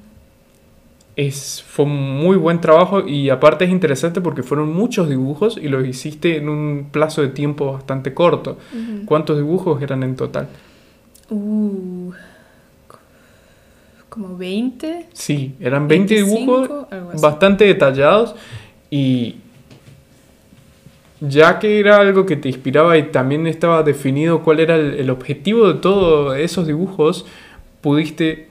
Es, 1.18 1.64
fue 1.68 1.86
un 1.86 2.18
muy 2.18 2.38
buen 2.38 2.62
trabajo 2.62 3.06
y 3.06 3.30
aparte 3.30 3.66
es 3.66 3.72
interesante 3.72 4.22
porque 4.22 4.44
fueron 4.44 4.74
muchos 4.74 5.10
dibujos 5.10 5.58
y 5.62 5.68
los 5.68 5.86
hiciste 5.86 6.38
en 6.38 6.50
un 6.50 6.88
plazo 6.92 7.22
de 7.22 7.30
tiempo 7.30 7.74
bastante 7.74 8.14
corto. 8.14 8.58
¿Cuántos 9.06 9.38
dibujos 9.38 9.82
eran 9.82 10.04
en 10.04 10.16
total? 10.16 10.48
Uh, 11.30 12.12
como 14.10 14.38
20. 14.38 15.08
Sí, 15.14 15.56
eran 15.60 15.88
20 15.88 16.16
25, 16.16 16.38
dibujos 16.38 17.22
bastante 17.22 17.66
detallados 17.66 18.36
y 18.90 19.38
ya 21.22 21.60
que 21.60 21.80
era 21.80 21.98
algo 21.98 22.26
que 22.26 22.36
te 22.36 22.50
inspiraba 22.50 22.98
y 22.98 23.04
también 23.04 23.48
estaba 23.48 23.84
definido 23.84 24.44
cuál 24.44 24.60
era 24.60 24.76
el, 24.76 24.96
el 24.96 25.10
objetivo 25.10 25.68
de 25.68 25.80
todos 25.80 26.38
esos 26.38 26.68
dibujos, 26.68 27.26
pudiste 27.82 28.50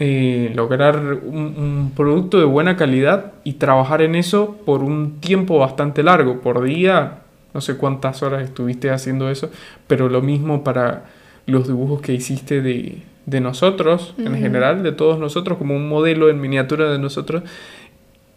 eh, 0.00 0.52
lograr 0.54 0.96
un, 1.24 1.36
un 1.36 1.92
producto 1.96 2.38
de 2.38 2.44
buena 2.44 2.76
calidad 2.76 3.32
y 3.42 3.54
trabajar 3.54 4.02
en 4.02 4.14
eso 4.14 4.56
por 4.64 4.82
un 4.82 5.20
tiempo 5.20 5.58
bastante 5.58 6.02
largo, 6.02 6.40
por 6.40 6.62
día, 6.62 7.18
no 7.52 7.60
sé 7.60 7.76
cuántas 7.76 8.22
horas 8.22 8.44
estuviste 8.44 8.90
haciendo 8.90 9.30
eso, 9.30 9.50
pero 9.86 10.08
lo 10.08 10.22
mismo 10.22 10.62
para 10.62 11.06
los 11.46 11.66
dibujos 11.66 12.00
que 12.00 12.12
hiciste 12.12 12.62
de, 12.62 13.02
de 13.26 13.40
nosotros, 13.40 14.14
en 14.18 14.36
general, 14.36 14.82
de 14.82 14.92
todos 14.92 15.18
nosotros, 15.18 15.58
como 15.58 15.74
un 15.74 15.88
modelo 15.88 16.30
en 16.30 16.40
miniatura 16.40 16.90
de 16.90 16.98
nosotros. 16.98 17.42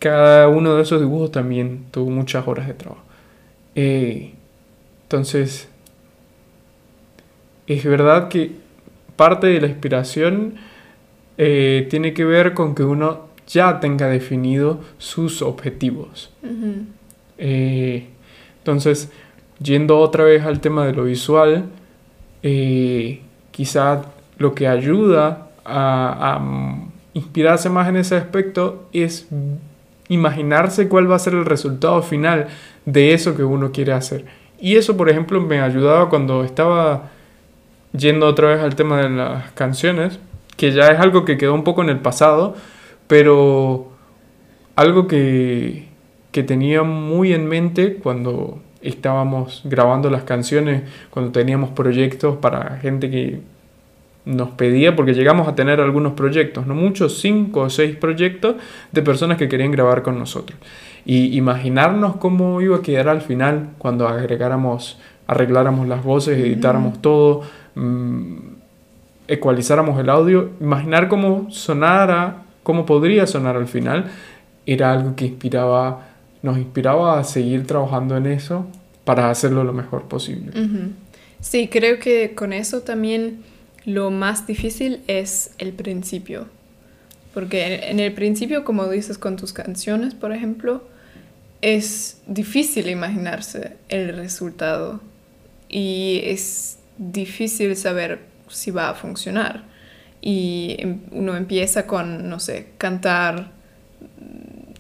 Cada 0.02 0.48
uno 0.48 0.78
de 0.78 0.82
esos 0.82 1.00
dibujos 1.00 1.32
también 1.32 1.86
tuvo 1.92 2.10
muchas 2.10 2.48
horas 2.48 2.66
de 2.66 2.74
trabajo. 2.74 3.04
Eh, 3.76 4.34
entonces, 5.04 5.70
es 7.68 7.86
verdad 7.86 8.28
que 8.28 8.50
parte 9.16 9.46
de 9.46 9.62
la 9.62 9.68
inspiración 9.68 10.56
eh, 11.38 11.86
tiene 11.92 12.16
que 12.16 12.26
ver 12.26 12.56
con 12.56 12.74
que 12.74 12.82
uno 12.82 13.28
ya 13.46 13.80
tenga 13.80 14.08
definido 14.08 14.80
sus 14.98 15.44
objetivos. 15.44 16.34
Eh, 17.38 18.08
entonces, 18.58 19.12
yendo 19.62 20.00
otra 20.00 20.24
vez 20.24 20.44
al 20.44 20.62
tema 20.62 20.84
de 20.88 20.94
lo 20.94 21.04
visual, 21.04 21.66
quizá 23.52 24.02
lo 24.40 24.56
que 24.56 24.68
ayuda 24.68 25.52
a, 25.64 26.34
a, 26.34 26.40
mm, 26.40 26.92
inspirarse 27.14 27.70
más 27.70 27.88
en 27.88 27.98
ese 27.98 28.16
aspecto 28.16 28.90
es 28.94 29.28
imaginarse 30.12 30.90
cuál 30.90 31.10
va 31.10 31.16
a 31.16 31.20
ser 31.20 31.34
el 31.34 31.46
resultado 31.46 32.02
final 32.04 32.48
de 32.86 33.14
eso 33.14 33.36
que 33.36 33.46
uno 33.46 33.72
quiere 33.72 33.94
hacer. 33.94 34.26
Y 34.60 34.76
eso, 34.76 34.98
por 34.98 35.10
ejemplo, 35.10 35.40
me 35.40 35.62
ayudaba 35.62 36.10
cuando 36.10 36.44
estaba 36.44 37.12
yendo 37.94 38.28
otra 38.28 38.50
vez 38.50 38.60
al 38.60 38.76
tema 38.76 39.02
de 39.02 39.10
las 39.10 39.52
canciones, 39.54 40.20
que 40.58 40.74
ya 40.74 40.90
es 40.92 41.00
algo 41.00 41.24
que 41.24 41.38
quedó 41.38 41.54
un 41.54 41.64
poco 41.64 41.82
en 41.82 41.90
el 41.90 42.00
pasado, 42.00 42.56
pero 43.08 43.90
algo 44.76 45.08
que, 45.08 45.88
que 46.34 46.44
tenía 46.44 46.84
muy 46.84 47.34
en 47.34 47.48
mente 47.48 47.96
cuando 47.96 48.60
estábamos 48.82 49.62
grabando 49.64 50.10
las 50.10 50.24
canciones, 50.24 50.84
cuando 51.10 51.32
teníamos 51.32 51.70
proyectos 51.70 52.38
para 52.38 52.80
gente 52.82 53.10
que 53.10 53.40
nos 54.26 54.50
pedía, 54.52 54.96
porque 54.96 55.14
llegamos 55.14 55.48
a 55.48 55.56
tener 55.56 55.82
algunos 55.82 56.14
proyectos, 56.14 56.68
no 56.68 56.76
muchos, 56.76 57.20
cinco 57.20 57.62
o 57.62 57.70
seis 57.70 57.96
proyectos 57.96 58.56
de 58.92 59.02
personas 59.02 59.38
que 59.38 59.50
querían 59.50 59.72
grabar 59.72 60.04
con 60.04 60.20
nosotros. 60.20 60.60
Y 61.06 61.36
imaginarnos 61.36 62.18
cómo 62.18 62.62
iba 62.62 62.78
a 62.78 62.82
quedar 62.82 63.10
al 63.10 63.22
final 63.22 63.70
cuando 63.80 64.08
agregáramos, 64.08 65.00
arregláramos 65.26 65.88
las 65.88 66.04
voces, 66.04 66.38
editáramos 66.38 67.02
todo, 67.02 67.42
mm, 67.76 68.36
ecualizáramos 69.28 70.00
el 70.00 70.10
audio, 70.10 70.52
imaginar 70.60 71.08
cómo 71.08 71.50
sonara, 71.50 72.44
cómo 72.64 72.86
podría 72.86 73.26
sonar 73.26 73.56
al 73.56 73.68
final, 73.68 74.12
era 74.66 74.92
algo 74.92 75.16
que 75.16 75.26
inspiraba, 75.26 76.10
nos 76.44 76.58
inspiraba 76.58 77.18
a 77.18 77.24
seguir 77.24 77.66
trabajando 77.66 78.16
en 78.18 78.28
eso 78.28 78.68
para 79.04 79.32
hacerlo 79.32 79.64
lo 79.64 79.74
mejor 79.74 80.04
posible. 80.04 80.52
Sí, 81.40 81.70
creo 81.70 81.98
que 81.98 82.36
con 82.36 82.54
eso 82.54 82.82
también 82.82 83.40
lo 83.86 84.12
más 84.12 84.48
difícil 84.48 85.02
es 85.08 85.52
el 85.58 85.74
principio. 85.74 86.48
Porque 87.34 87.90
en- 87.90 88.00
el 88.00 88.14
principio, 88.14 88.64
como 88.66 88.88
dices 88.90 89.18
con 89.18 89.38
tus 89.38 89.54
canciones, 89.54 90.14
por 90.16 90.34
ejemplo, 90.34 90.84
es 91.62 92.18
difícil 92.28 92.90
imaginarse 92.90 93.78
el 93.90 94.16
resultado 94.16 95.00
y 95.70 96.22
es 96.26 96.78
difícil 96.98 97.76
saber 97.76 98.20
si 98.50 98.72
va 98.72 98.90
a 98.90 98.94
funcionar. 98.96 99.64
Y 100.22 100.76
em- 100.80 101.00
uno 101.12 101.36
empieza 101.38 101.88
con, 101.88 102.30
no 102.30 102.40
sé, 102.40 102.68
cantar, 102.78 103.52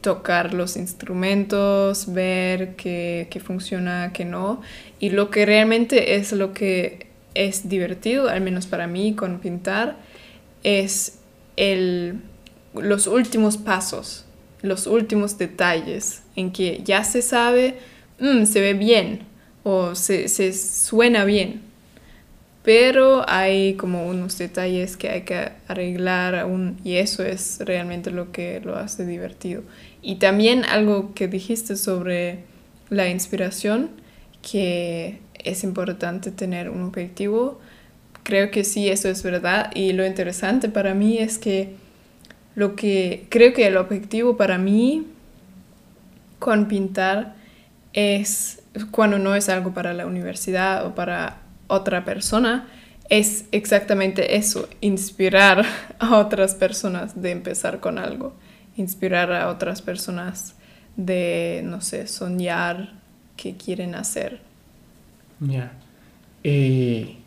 tocar 0.01 0.53
los 0.53 0.77
instrumentos, 0.77 2.11
ver 2.11 2.75
qué 2.75 3.41
funciona, 3.43 4.11
qué 4.13 4.25
no. 4.25 4.61
Y 4.99 5.11
lo 5.11 5.29
que 5.29 5.45
realmente 5.45 6.15
es 6.15 6.31
lo 6.31 6.53
que 6.53 7.10
es 7.33 7.69
divertido, 7.69 8.29
al 8.29 8.41
menos 8.41 8.67
para 8.67 8.87
mí 8.87 9.13
con 9.13 9.39
pintar, 9.39 9.97
es 10.63 11.19
el, 11.57 12.21
los 12.73 13.07
últimos 13.07 13.57
pasos, 13.57 14.25
los 14.61 14.87
últimos 14.87 15.37
detalles 15.37 16.23
en 16.35 16.51
que 16.51 16.81
ya 16.83 17.03
se 17.03 17.21
sabe, 17.21 17.77
"Mm, 18.19 18.45
se 18.45 18.61
ve 18.61 18.73
bien 18.73 19.21
o 19.63 19.95
se, 19.95 20.27
se 20.27 20.53
suena 20.53 21.25
bien. 21.25 21.61
Pero 22.63 23.27
hay 23.27 23.73
como 23.73 24.07
unos 24.07 24.37
detalles 24.37 24.95
que 24.95 25.09
hay 25.09 25.21
que 25.21 25.49
arreglar 25.67 26.35
aún 26.35 26.79
y 26.83 26.95
eso 26.97 27.23
es 27.23 27.57
realmente 27.61 28.11
lo 28.11 28.31
que 28.31 28.59
lo 28.63 28.75
hace 28.75 29.03
divertido. 29.05 29.63
Y 30.03 30.15
también 30.15 30.63
algo 30.65 31.13
que 31.15 31.27
dijiste 31.27 31.75
sobre 31.75 32.43
la 32.89 33.09
inspiración, 33.09 33.89
que 34.41 35.19
es 35.45 35.63
importante 35.63 36.31
tener 36.31 36.69
un 36.69 36.83
objetivo. 36.83 37.59
Creo 38.23 38.51
que 38.51 38.63
sí, 38.63 38.89
eso 38.89 39.09
es 39.09 39.23
verdad. 39.23 39.71
Y 39.75 39.93
lo 39.93 40.05
interesante 40.05 40.69
para 40.69 40.93
mí 40.93 41.17
es 41.17 41.37
que 41.37 41.75
lo 42.55 42.75
que 42.75 43.25
creo 43.29 43.53
que 43.53 43.67
el 43.67 43.77
objetivo 43.77 44.37
para 44.37 44.57
mí 44.57 45.07
con 46.39 46.67
pintar 46.67 47.35
es 47.93 48.61
cuando 48.91 49.19
no 49.19 49.35
es 49.35 49.49
algo 49.49 49.73
para 49.73 49.93
la 49.93 50.05
universidad 50.05 50.85
o 50.85 50.95
para 50.95 51.37
otra 51.67 52.03
persona, 52.03 52.67
es 53.09 53.45
exactamente 53.51 54.37
eso, 54.37 54.69
inspirar 54.79 55.65
a 55.99 56.17
otras 56.17 56.55
personas 56.55 57.21
de 57.21 57.31
empezar 57.31 57.79
con 57.79 57.97
algo, 57.97 58.33
inspirar 58.77 59.31
a 59.33 59.49
otras 59.49 59.81
personas 59.81 60.55
de, 60.95 61.61
no 61.65 61.81
sé, 61.81 62.07
soñar 62.07 62.93
qué 63.35 63.55
quieren 63.57 63.95
hacer. 63.95 64.39
Ya. 65.41 65.73
Eh, 66.43 67.17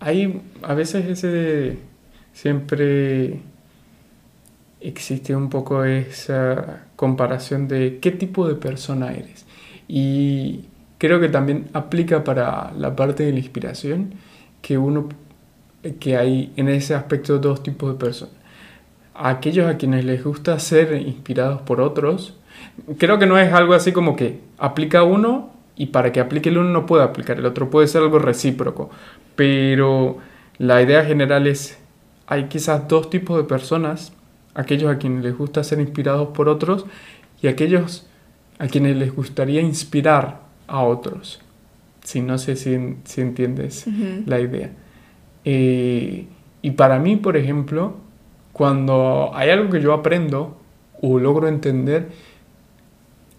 hay 0.00 0.42
a 0.62 0.74
veces 0.74 1.06
ese 1.06 1.78
siempre 2.32 3.40
existe 4.80 5.36
un 5.36 5.50
poco 5.50 5.84
esa 5.84 6.86
comparación 6.96 7.68
de 7.68 7.98
qué 8.00 8.10
tipo 8.10 8.48
de 8.48 8.54
persona 8.56 9.12
eres. 9.12 9.46
Y 9.88 10.64
creo 10.98 11.20
que 11.20 11.28
también 11.28 11.68
aplica 11.72 12.24
para 12.24 12.72
la 12.76 12.96
parte 12.96 13.24
de 13.24 13.32
la 13.32 13.38
inspiración, 13.38 14.14
que 14.62 14.78
uno 14.78 15.08
que 15.98 16.16
hay 16.16 16.52
en 16.56 16.68
ese 16.68 16.94
aspecto 16.94 17.38
dos 17.38 17.62
tipos 17.62 17.92
de 17.92 17.98
personas. 17.98 18.34
Aquellos 19.14 19.68
a 19.68 19.76
quienes 19.76 20.04
les 20.04 20.24
gusta 20.24 20.58
ser 20.58 20.94
inspirados 20.94 21.62
por 21.62 21.80
otros, 21.80 22.36
creo 22.98 23.18
que 23.18 23.26
no 23.26 23.38
es 23.38 23.52
algo 23.52 23.74
así 23.74 23.92
como 23.92 24.16
que 24.16 24.40
aplica 24.58 25.02
uno 25.02 25.49
y 25.76 25.86
para 25.86 26.12
que 26.12 26.20
aplique 26.20 26.48
el 26.48 26.58
uno 26.58 26.70
no 26.70 26.86
puede 26.86 27.04
aplicar 27.04 27.38
el 27.38 27.46
otro, 27.46 27.70
puede 27.70 27.86
ser 27.86 28.02
algo 28.02 28.18
recíproco, 28.18 28.90
pero 29.36 30.18
la 30.58 30.82
idea 30.82 31.04
general 31.04 31.46
es, 31.46 31.78
hay 32.26 32.44
quizás 32.44 32.86
dos 32.88 33.10
tipos 33.10 33.36
de 33.36 33.44
personas, 33.44 34.12
aquellos 34.54 34.90
a 34.90 34.98
quienes 34.98 35.24
les 35.24 35.36
gusta 35.36 35.64
ser 35.64 35.80
inspirados 35.80 36.28
por 36.28 36.48
otros 36.48 36.84
y 37.40 37.48
aquellos 37.48 38.06
a 38.58 38.66
quienes 38.66 38.96
les 38.96 39.14
gustaría 39.14 39.62
inspirar 39.62 40.42
a 40.66 40.82
otros. 40.82 41.40
Si 42.04 42.20
no 42.20 42.38
sé 42.38 42.56
si, 42.56 42.96
si 43.04 43.20
entiendes 43.20 43.86
la 44.26 44.40
idea. 44.40 44.70
Eh, 45.44 46.26
y 46.62 46.70
para 46.72 46.98
mí, 46.98 47.16
por 47.16 47.36
ejemplo, 47.36 47.96
cuando 48.52 49.30
hay 49.34 49.50
algo 49.50 49.70
que 49.70 49.80
yo 49.80 49.94
aprendo 49.94 50.58
o 51.00 51.18
logro 51.18 51.48
entender, 51.48 52.08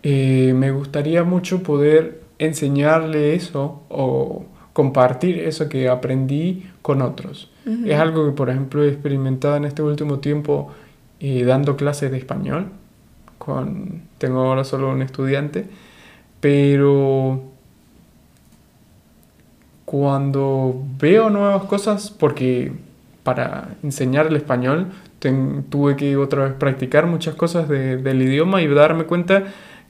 eh, 0.03 0.53
me 0.55 0.71
gustaría 0.71 1.23
mucho 1.23 1.61
poder 1.61 2.20
enseñarle 2.41 3.35
eso 3.35 3.83
o 3.89 4.45
compartir 4.73 5.39
eso 5.39 5.69
que 5.69 5.89
aprendí 5.89 6.69
con 6.81 7.01
otros. 7.01 7.51
Ujú. 7.65 7.85
Es 7.85 7.99
algo 7.99 8.25
que, 8.25 8.31
por 8.31 8.49
ejemplo, 8.49 8.83
he 8.83 8.89
experimentado 8.89 9.55
en 9.55 9.65
este 9.65 9.83
último 9.83 10.19
tiempo 10.19 10.71
eh, 11.19 11.43
dando 11.43 11.77
clases 11.77 12.09
de 12.11 12.17
español, 12.17 12.67
con, 13.37 14.01
tengo 14.17 14.41
ahora 14.41 14.63
solo 14.63 14.89
un 14.89 15.03
estudiante, 15.03 15.67
pero 16.39 17.43
cuando 19.85 20.83
veo 20.97 21.29
nuevas 21.29 21.63
cosas, 21.65 22.09
porque 22.09 22.71
para 23.23 23.75
enseñar 23.83 24.27
el 24.27 24.35
español 24.35 24.87
tuve 25.69 25.95
que 25.95 26.17
otra 26.17 26.45
vez 26.45 26.53
practicar 26.53 27.05
muchas 27.05 27.35
cosas 27.35 27.69
del 27.69 28.21
idioma 28.23 28.63
y 28.63 28.67
darme 28.67 29.03
cuenta 29.03 29.43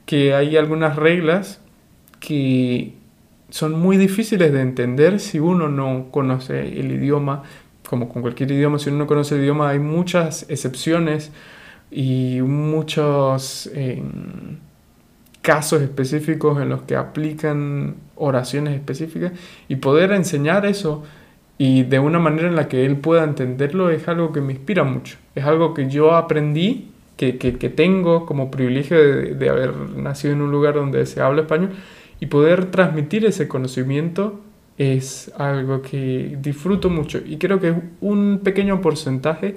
que 0.04 0.34
hay 0.34 0.58
algunas 0.58 0.96
reglas 0.96 1.61
que 2.22 2.94
son 3.50 3.78
muy 3.78 3.96
difíciles 3.96 4.52
de 4.52 4.60
entender 4.60 5.18
si 5.18 5.40
uno 5.40 5.68
no 5.68 6.06
conoce 6.10 6.60
el 6.80 6.92
idioma, 6.92 7.42
como 7.86 8.08
con 8.08 8.22
cualquier 8.22 8.52
idioma, 8.52 8.78
si 8.78 8.88
uno 8.88 9.00
no 9.00 9.06
conoce 9.06 9.34
el 9.34 9.42
idioma 9.42 9.70
hay 9.70 9.80
muchas 9.80 10.46
excepciones 10.48 11.32
y 11.90 12.40
muchos 12.42 13.68
em, 13.74 14.58
casos 15.42 15.82
específicos 15.82 16.62
en 16.62 16.68
los 16.68 16.82
que 16.82 16.94
aplican 16.94 17.96
oraciones 18.14 18.74
específicas 18.76 19.32
y 19.68 19.76
poder 19.76 20.12
enseñar 20.12 20.64
eso 20.64 21.02
y 21.58 21.82
de 21.82 21.98
una 21.98 22.20
manera 22.20 22.48
en 22.48 22.54
la 22.54 22.68
que 22.68 22.86
él 22.86 22.96
pueda 22.96 23.24
entenderlo 23.24 23.90
es 23.90 24.06
algo 24.06 24.32
que 24.32 24.40
me 24.40 24.52
inspira 24.52 24.84
mucho. 24.84 25.18
Es 25.34 25.44
algo 25.44 25.74
que 25.74 25.90
yo 25.90 26.14
aprendí, 26.14 26.90
que, 27.16 27.36
que, 27.36 27.68
tengo 27.68 28.26
como 28.26 28.50
privilegio 28.50 28.98
de, 28.98 29.34
de, 29.34 29.48
haber 29.48 29.76
nacido 29.76 30.34
en 30.34 30.42
un 30.42 30.50
lugar 30.50 30.74
donde 30.74 31.06
se 31.06 31.20
habla 31.20 31.42
español 31.42 31.70
y 32.22 32.26
poder 32.26 32.66
transmitir 32.66 33.26
ese 33.26 33.48
conocimiento 33.48 34.38
es 34.78 35.32
algo 35.38 35.82
que 35.82 36.38
disfruto 36.40 36.88
mucho 36.88 37.18
y 37.26 37.36
creo 37.36 37.58
que 37.58 37.70
es 37.70 37.74
un 38.00 38.42
pequeño 38.44 38.80
porcentaje 38.80 39.56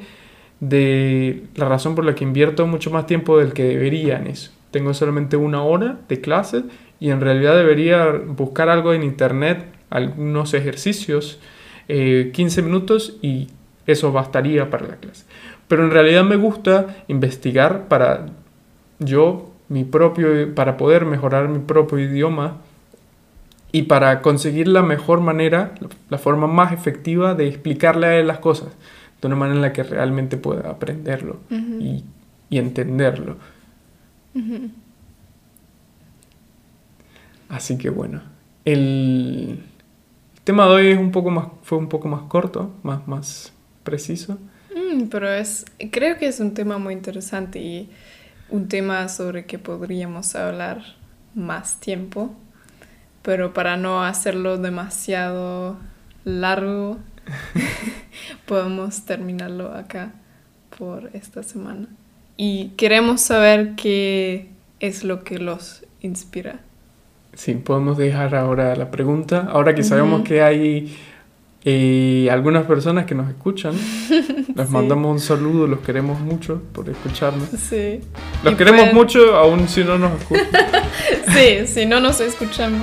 de 0.59 1.43
la 1.53 1.69
razón 1.69 1.93
por 1.93 2.05
la 2.05 2.15
que 2.15 2.23
invierto 2.23 2.65
mucho 2.65 2.89
más 2.89 3.05
tiempo 3.05 3.37
del 3.37 3.53
que 3.53 3.65
debería 3.65 4.17
en 4.17 4.25
eso. 4.25 4.49
Tengo 4.71 4.95
solamente 4.95 5.37
una 5.37 5.61
hora 5.61 5.99
de 6.09 6.21
clase 6.21 6.63
y 6.99 7.11
en 7.11 7.21
realidad 7.21 7.55
debería 7.55 8.09
buscar 8.09 8.67
algo 8.69 8.95
en 8.95 9.03
internet, 9.03 9.63
algunos 9.91 10.55
ejercicios, 10.55 11.39
15 11.85 12.41
eh, 12.41 12.63
minutos 12.63 13.19
y 13.21 13.49
eso 13.85 14.11
bastaría 14.11 14.71
para 14.71 14.87
la 14.87 14.95
clase. 14.95 15.25
Pero 15.67 15.83
en 15.83 15.91
realidad 15.91 16.23
me 16.23 16.35
gusta 16.35 16.95
investigar 17.07 17.87
para 17.89 18.25
yo, 18.97 19.51
mi 19.69 19.83
propio, 19.83 20.53
para 20.53 20.77
poder 20.77 21.05
mejorar 21.05 21.49
mi 21.49 21.59
propio 21.59 21.99
idioma 21.99 22.57
y 23.71 23.83
para 23.83 24.21
conseguir 24.21 24.67
la 24.67 24.83
mejor 24.83 25.19
manera, 25.19 25.75
la 26.09 26.17
forma 26.17 26.47
más 26.47 26.71
efectiva 26.71 27.35
de 27.35 27.47
explicarle 27.47 28.07
a 28.07 28.15
él 28.15 28.27
las 28.27 28.39
cosas 28.39 28.69
de 29.21 29.27
una 29.27 29.35
manera 29.35 29.55
en 29.55 29.61
la 29.61 29.73
que 29.73 29.83
realmente 29.83 30.37
pueda 30.37 30.69
aprenderlo 30.69 31.39
y, 31.49 32.03
entenderlo. 32.51 33.35
Así 37.49 37.77
que 37.77 37.89
bueno, 37.89 38.21
el 38.63 39.59
tema 40.45 40.67
de 40.67 40.71
hoy 40.71 40.87
es 40.87 40.97
un 40.97 41.11
poco 41.11 41.31
más, 41.31 41.47
fue 41.63 41.77
un 41.77 41.89
poco 41.89 42.07
más 42.07 42.21
corto, 42.29 42.73
más, 42.81 43.05
más 43.07 43.51
preciso. 43.83 44.37
Mm, 44.73 45.07
pero 45.07 45.29
es, 45.29 45.65
creo 45.91 46.17
que 46.17 46.27
es 46.27 46.39
un 46.39 46.53
tema 46.53 46.77
muy 46.77 46.93
interesante 46.93 47.59
y 47.59 47.89
un 48.49 48.67
tema 48.67 49.07
sobre 49.09 49.45
que 49.45 49.59
podríamos 49.59 50.35
hablar 50.35 50.81
más 51.33 51.79
tiempo, 51.79 52.35
pero 53.21 53.53
para 53.53 53.77
no 53.77 54.03
hacerlo 54.03 54.57
demasiado 54.57 55.77
largo, 56.23 56.97
podemos 58.45 59.05
terminarlo 59.05 59.73
acá 59.73 60.13
por 60.77 61.09
esta 61.13 61.43
semana. 61.43 61.87
Y 62.37 62.69
queremos 62.77 63.21
saber 63.21 63.75
qué 63.75 64.49
es 64.79 65.03
lo 65.03 65.23
que 65.23 65.39
los 65.39 65.85
inspira. 66.01 66.59
Sí, 67.33 67.53
podemos 67.55 67.97
dejar 67.97 68.35
ahora 68.35 68.75
la 68.75 68.91
pregunta. 68.91 69.47
Ahora 69.49 69.75
que 69.75 69.83
sabemos 69.83 70.23
que 70.23 70.41
hay 70.41 70.95
eh, 71.67 72.29
algunas 72.31 72.65
personas 72.65 73.05
que 73.05 73.15
nos 73.15 73.27
escuchan, 73.27 73.73
les 74.55 74.69
mandamos 74.69 75.11
un 75.11 75.19
saludo, 75.19 75.65
los 75.65 75.79
queremos 75.79 76.19
mucho 76.19 76.61
por 76.71 76.87
escucharnos. 76.89 77.49
Sí. 77.49 78.01
Los 78.43 78.53
queremos 78.53 78.93
mucho, 78.93 79.35
aún 79.35 79.67
si 79.67 79.83
no 79.83 79.97
nos 79.97 80.21
escuchan. 80.21 80.47
sí, 81.33 81.65
si 81.65 81.85
no 81.87 81.99
nos 81.99 82.19
escuchan 82.19 82.73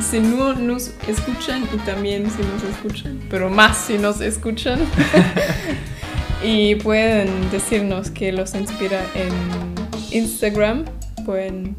si 0.00 0.20
no 0.20 0.54
nos 0.54 0.92
escuchan 1.08 1.66
y 1.72 1.78
también 1.78 2.30
si 2.30 2.42
nos 2.42 2.62
escuchan, 2.62 3.20
pero 3.30 3.48
más 3.48 3.76
si 3.76 3.98
nos 3.98 4.20
escuchan. 4.20 4.80
y 6.42 6.74
pueden 6.76 7.50
decirnos 7.50 8.10
qué 8.10 8.32
los 8.32 8.54
inspira 8.54 9.00
en 9.14 9.32
Instagram, 10.16 10.84
pueden 11.24 11.76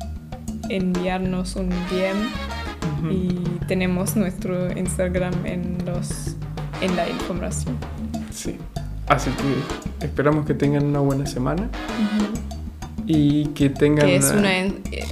enviarnos 0.69 1.55
un 1.55 1.69
DM 1.69 2.54
y 3.09 3.33
tenemos 3.67 4.15
nuestro 4.15 4.71
Instagram 4.77 5.45
en 5.45 5.77
los 5.85 6.35
en 6.81 6.95
la 6.95 7.09
información. 7.09 7.77
Sí. 8.31 8.57
Así 9.07 9.29
que 9.31 10.05
esperamos 10.05 10.45
que 10.45 10.53
tengan 10.53 10.85
una 10.85 10.99
buena 10.99 11.25
semana 11.25 11.69
y 13.05 13.45
que 13.47 13.69
tengan 13.69 14.07
que 14.07 14.15
es 14.15 14.31
una, 14.31 14.49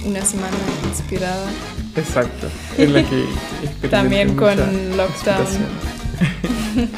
una 0.04 0.22
semana 0.22 0.56
inspirada 0.88 1.48
Exacto, 1.96 2.48
en 2.76 2.92
la 2.92 3.02
que 3.04 3.24
También 3.88 4.34
con 4.34 4.56
lockdown. 4.96 5.46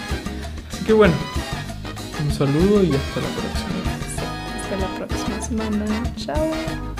Así 0.72 0.84
que 0.86 0.92
bueno, 0.92 1.14
un 2.24 2.32
saludo 2.32 2.82
y 2.82 2.92
hasta 2.94 3.20
la 3.20 3.28
próxima. 3.36 3.68
hasta 4.62 4.76
la 4.76 4.86
próxima 5.06 5.42
semana. 5.42 5.86
Chao. 6.16 6.95